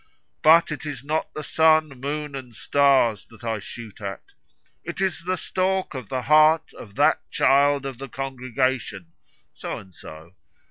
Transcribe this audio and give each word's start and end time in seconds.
But 0.41 0.71
it 0.71 0.83
is 0.83 1.03
not 1.03 1.31
the 1.35 1.43
sun, 1.43 1.89
moon, 1.89 2.33
and 2.35 2.55
stars 2.55 3.23
that 3.25 3.43
I 3.43 3.59
shoot 3.59 4.01
at, 4.01 4.33
It 4.83 4.99
is 4.99 5.25
the 5.25 5.37
stalk 5.37 5.93
of 5.93 6.09
the 6.09 6.23
heart 6.23 6.73
of 6.73 6.95
that 6.95 7.29
child 7.29 7.85
of 7.85 7.99
the 7.99 8.09
congregation, 8.09 9.11
So 9.53 9.77
and 9.77 9.93
so. 9.93 10.33